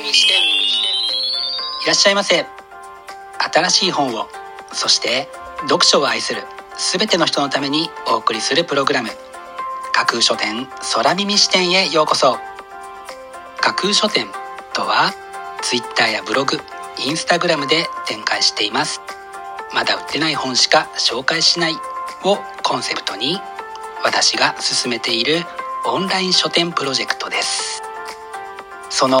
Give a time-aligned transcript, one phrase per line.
[0.00, 2.46] 耳視点いらっしゃいませ。
[3.52, 4.28] 新しい本を
[4.72, 5.28] そして
[5.62, 6.42] 読書を愛する
[6.76, 9.08] 全ての人のためにお送りするプログラム。
[9.92, 12.38] 架空書店空耳視点へようこそ。
[13.60, 14.28] 架空書店
[14.72, 15.12] とは
[15.62, 16.58] Twitter やブログ
[17.04, 19.00] インスタグラムで展開しています。
[19.74, 21.74] まだ売ってない本しか紹介しない
[22.24, 23.40] をコンセプトに
[24.04, 25.42] 私が進めている
[25.86, 27.82] オンライン書店プロジェクトです。
[28.90, 29.20] その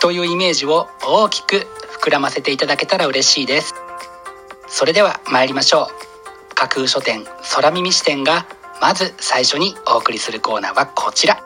[0.00, 1.66] というイメージを大きく
[2.02, 3.74] 膨らませていただけたら嬉しいです。
[4.66, 5.88] それでは参りましょ
[6.52, 6.54] う。
[6.54, 8.46] 架空書店空耳視点が
[8.80, 11.42] まず最初にお送りするコーナーはこちら。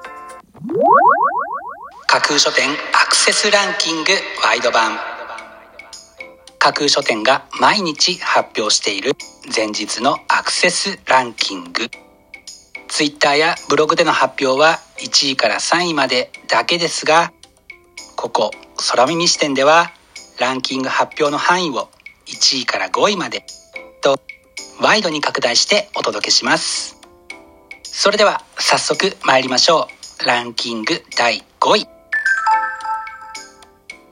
[2.06, 4.12] 架空書店アクセスランキング
[4.44, 4.96] ワイド版。
[6.60, 9.12] 架空書店が毎日発表している
[9.54, 11.90] 前日のアクセスランキング。
[12.86, 17.32] Twitter やブログでの発表は1位から3位までだけですが
[18.16, 18.50] ここ
[18.90, 19.92] 空耳視点では
[20.38, 21.90] ランキング発表の範囲を
[22.26, 23.44] 1位から5位まで
[24.00, 24.18] と
[24.80, 26.96] ワイドに拡大してお届けします。
[27.82, 29.88] それでは早速参りましょ
[30.22, 30.26] う。
[30.26, 31.88] ランキング第5位。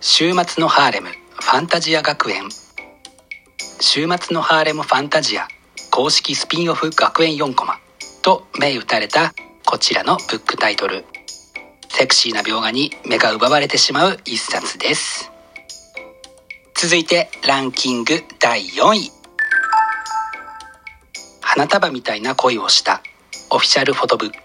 [0.00, 2.48] 週末のハーレムファンタジア学園。
[3.80, 5.48] 週末のハーレムファンタジア
[5.90, 7.78] 公式スピンオフ学園4コマ。
[8.22, 9.34] と銘打たれた
[9.66, 11.04] こちらのブックタイトル。
[11.94, 15.30] セクシーな描画に目が奪われてしまう一冊です。
[16.74, 19.12] 続いてランキング第4位。
[21.42, 23.02] 花束みたいな恋をした
[23.50, 24.36] オフィシャルフォトブック。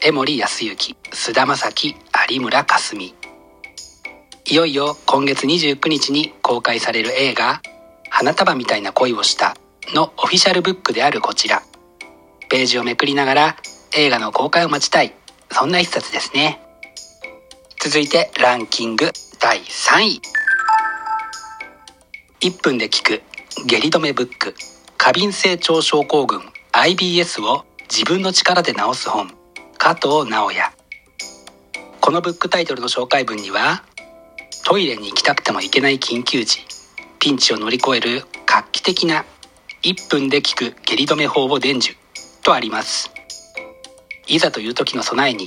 [0.00, 1.96] 江森康之菅田将暉
[2.30, 3.02] 有村架純。
[3.02, 7.60] いよいよ今月29日に公開される映画
[8.08, 9.56] 「花束みたいな恋をした」
[9.92, 11.64] のオフィシャルブックであるこちら。
[12.48, 13.56] ページをめくりながら
[13.92, 15.12] 映画の公開を待ちたい。
[15.50, 16.60] そんな一冊ですね。
[17.88, 20.20] 続いてランキング第3位。
[22.40, 23.22] 1分で聞く
[23.64, 24.56] 下痢止めブック。
[24.98, 26.40] 過敏性腸症候群
[26.72, 29.30] IBS を自分の力で治す本。
[29.78, 30.62] 加藤直也
[32.00, 33.84] このブックタイトルの紹介文には
[34.64, 36.64] トイレに行きたくても行けない緊急時
[37.20, 39.24] ピンチを乗り越える画期的な
[39.84, 41.96] 1分で効く下痢止め法を伝授
[42.42, 43.12] とあります。
[44.26, 45.46] いざという時の備えに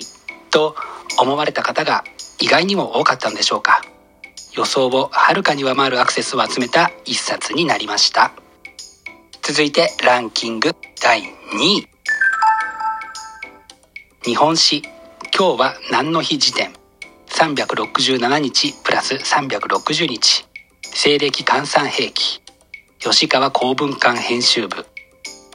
[0.51, 0.77] と
[1.19, 2.05] 思われた方が
[2.39, 3.81] 意外にも多かったんでしょうか。
[4.55, 8.31] 予想をはるかに上回るアクセスを集めた一冊になりました。
[9.41, 11.87] 続いてランキング第2位。
[14.23, 14.83] 日本史。
[15.37, 16.73] 今日は何の日時点。
[17.29, 20.45] 367日プラス360日。
[20.81, 22.41] 西暦換算兵器。
[22.99, 24.85] 吉川公文館編集部。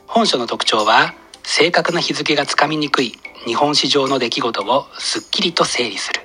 [0.07, 6.21] 本書の特徴は正確な日付がつかみにくい日本史上の出来事をすっきりと整理する。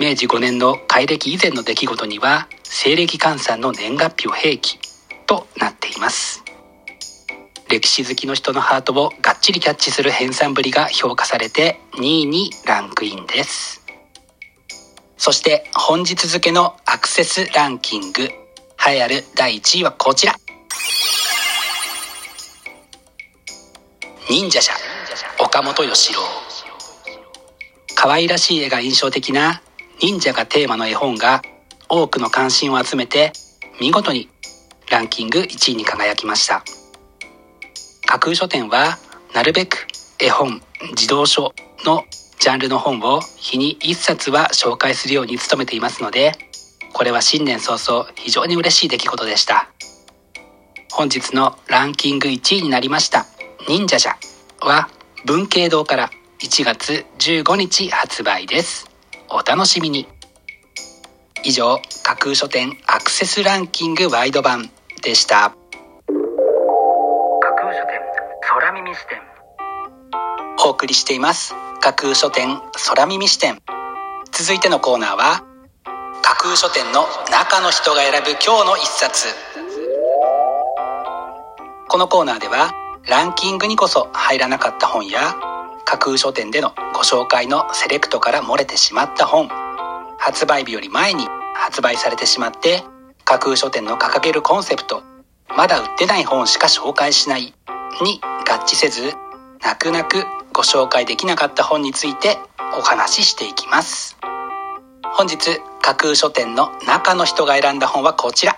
[0.00, 4.78] 明治5年の改暦以前の出来事には西暦換算の年月日を併記
[5.26, 6.42] となっています。
[7.68, 13.82] 歴史好きの人のハートをがっちりキャッチする編纂ぶりが評価されて2位にランクインです。
[15.18, 20.34] そして本日付のアクセスランキング栄えある第1位はこちら。
[24.28, 24.72] 忍者者
[25.38, 26.20] 岡本義郎。
[27.94, 29.62] 可愛らしい絵が印象的な
[30.00, 31.42] 忍者がテーマの絵本が
[31.88, 33.32] 多くの関心を集めて
[33.80, 34.28] 見事に
[34.90, 36.64] ランキング1位に輝きました。
[38.06, 38.98] 架空書店は
[39.34, 39.86] なるべく
[40.20, 40.60] 絵本
[40.94, 41.54] 児童書
[41.84, 42.04] の
[42.38, 46.32] ジャンルの本を日に1冊は紹介するように努めていますので
[46.92, 49.68] これは新年早々非常に嬉しい出来事でした。
[50.90, 53.24] 本日のランキング1位になりました
[53.66, 54.14] 忍者者
[54.60, 54.90] は
[55.24, 56.10] 文系堂から
[56.40, 58.91] 1月15日発売です。
[59.34, 60.06] お楽しみに。
[61.42, 64.70] 以上架空書店アクセスランキングワイド版
[65.02, 65.54] でした。
[67.40, 67.98] 架空書店
[68.42, 69.18] 空耳視点。
[70.66, 71.54] お送りしています。
[71.80, 73.58] 架空書店空耳視点。
[74.32, 75.42] 続いてのコーナーは
[76.22, 79.28] 架空書店の中の人が選ぶ今日の一冊。
[81.88, 82.70] このコーナーでは
[83.08, 85.34] ランキングにこそ入らなかった本や
[85.84, 89.48] 架空書店でのご紹介のセレクトから漏れてしまった本。
[90.18, 92.84] 発売日より前に発売されてしまって
[93.24, 95.02] 架空書店の掲げるコンセプト
[95.56, 97.54] まだ売ってない本しか紹介しない
[98.02, 99.14] に合致せず
[99.60, 102.38] 泣く泣くご紹介できなかった本について
[102.78, 104.16] お話ししていきます。
[105.14, 108.56] 本日架空書店の中の人が選んだ本はこちら。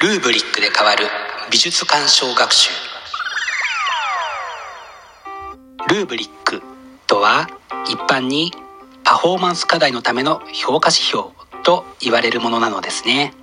[0.00, 1.04] ルーブリックで変わる
[1.50, 2.89] 美術鑑賞学習。
[5.90, 6.62] ルーブリック
[7.08, 7.48] とは
[7.88, 8.52] 一般に
[9.02, 11.30] パフォーマンス課題のための評価指標
[11.64, 13.34] と言われるものなのですね。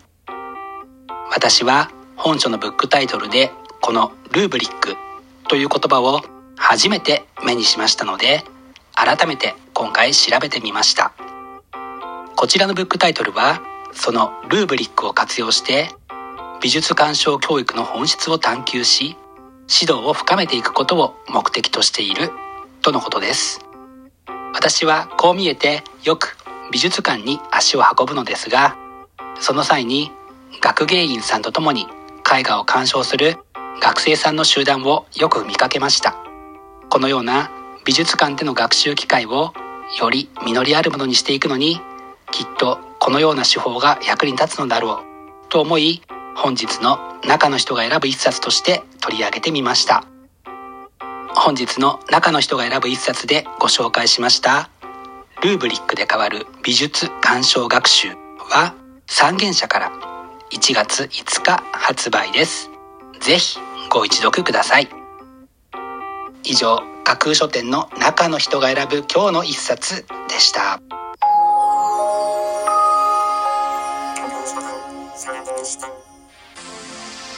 [1.30, 3.52] 私は本書のブックタイトルで
[3.82, 4.96] このルーブリック
[5.50, 6.22] という言葉を
[6.56, 8.46] 初めて目にしましたので
[8.94, 11.12] 改めて今回調べてみました。
[12.38, 13.62] こちらのブックタイトルは
[13.92, 15.90] そのルーブリックを活用して
[16.62, 19.18] 美術鑑賞教育の本質を探求し
[19.70, 22.32] 指導を深めていくことを目的としている
[22.82, 23.60] とのことです。
[24.54, 26.38] 私はこう見えてよく
[26.72, 28.76] 美術館に足を運ぶのですが
[29.40, 30.12] その際に
[30.62, 31.88] 学芸員さんと共に
[32.30, 33.38] 絵画を鑑賞する
[33.82, 36.16] 学生さんの集団をよく見かけました。
[36.90, 37.52] このような
[37.86, 39.54] 美術館での学習機会を
[40.00, 41.80] より実りあるものにしていくのに
[42.32, 46.02] きっとこのような手法が役に立つのだろうと思い
[46.36, 50.04] 本日の中の人が選ぶ一冊として取り上げてみました。
[51.34, 54.70] 本日の中の人が選ぶ一冊でご紹介しました。
[55.42, 58.76] ルーブリックで変わる美術鑑賞学習は
[59.06, 59.92] 三元社から
[60.52, 62.70] 1月5日発売です。
[63.22, 63.60] ぜひ
[63.90, 64.90] ご一読ください。
[66.44, 70.82] 以上架空書店の中の人が選ぶ今日の一冊でした。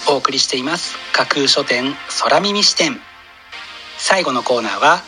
[0.10, 0.98] お送りしています。
[1.14, 3.00] 架空書店空耳視点。
[4.00, 5.04] 最後のコーナーは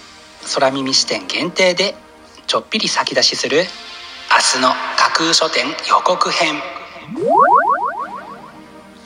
[0.53, 1.95] 空耳視点限定で
[2.45, 3.63] ちょっぴり先出しする
[4.29, 6.53] 明日の架空書店予告編。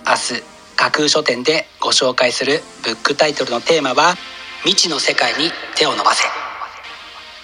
[0.05, 0.43] 明日
[0.75, 4.15] 架空書店でご紹介するブックタイトルのテーマは
[4.63, 6.25] 未知の世界に手を伸ばせ。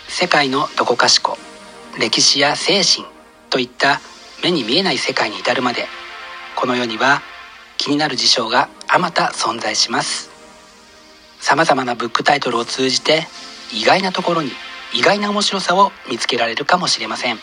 [0.09, 1.38] 世界のどこかしこ。
[1.97, 3.07] 歴史や精神
[3.50, 4.01] といった
[4.44, 5.88] 目に見えない世界に至るまで。
[6.57, 7.21] この世には
[7.81, 10.30] 気になる事象があまた存在します。
[11.39, 13.25] さまざまなブックタイトルを通じて
[13.74, 14.51] 意外なところに
[14.94, 17.39] 意外な面白さを見つけられるかもしれません。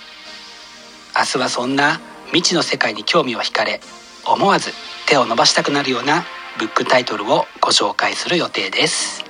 [1.18, 3.80] 明日はそんな未知の世界に興味を惹かれ
[4.24, 4.70] 思わず
[5.08, 6.24] 手を伸ばしたくなるような
[6.56, 9.24] ブックタイトルをご紹介する予定です。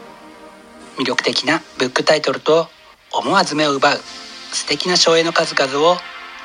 [0.99, 2.69] 魅力的なブックタイトルと
[3.15, 3.99] 思わず目を奪う
[4.53, 5.97] 素敵な省エの数々を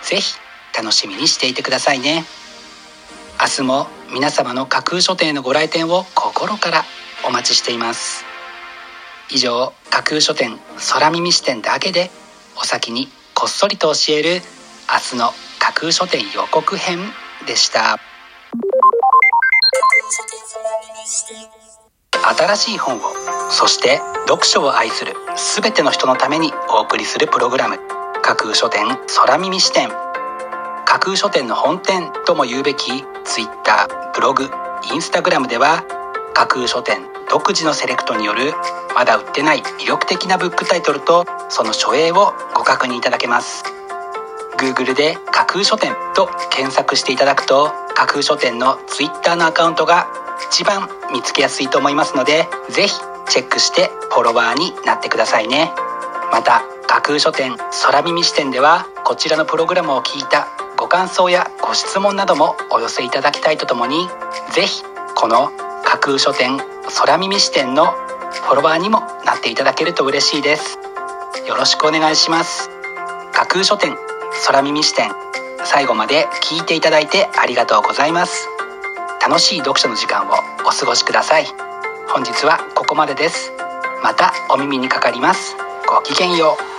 [0.03, 0.35] ぜひ
[0.73, 2.23] 楽しみにしていてくださいね。
[3.43, 6.85] 明日も皆様の架空書店のご来店を心から
[7.27, 8.23] お待ちしています。
[9.29, 10.57] 以上架空書店
[10.93, 12.09] 空耳視点だけで
[12.55, 14.41] お先にこっそりと教える
[14.89, 16.99] 明日の架空書店予告編
[17.45, 17.99] でした。
[22.37, 23.01] 新しい本を
[23.51, 25.15] そして読書を愛する
[25.61, 27.77] 全ての人のためにお送りするプログラム
[28.21, 28.85] 架空書店
[29.17, 30.02] 空耳視点。
[31.03, 34.49] 空書店の本店とも言うべき Twitter ブログ
[34.89, 35.83] インスタグラムでは
[36.33, 38.53] 架空書店独自のセレクトによる
[38.95, 43.65] まだ売ってない魅力的なブックタイトルとその書影をご確認いただけます。
[44.57, 50.07] Google で架空書店と検索していただくと架空書店の Twitter のアカウントが
[50.49, 52.93] 一番見つけやすいと思いますのでぜひ
[53.27, 55.73] チェックしてフォロワーになってくださいね。
[56.31, 60.62] また架空書店空耳視点ではこちらのプログラムを聞いた
[60.93, 64.07] 感想やご質問などもお寄せいただきたいとともに
[64.53, 64.83] ぜひ
[65.15, 65.49] この
[65.83, 66.59] 架空書店
[66.99, 70.77] 空耳視点のフォロワーにもなっていただけると嬉しいです。
[71.47, 72.69] よろしくお願いします。
[73.31, 73.97] 架空書店
[74.45, 75.09] 空耳視点
[75.65, 78.47] 最後まで聞いていただいてありがとうございます。
[79.19, 80.33] 楽しい読書の時間を
[80.63, 81.45] お過ごしください。
[82.09, 83.51] 本日はここまでです。
[84.03, 85.57] またお耳にかかります。
[85.89, 86.72] ごきげんよう。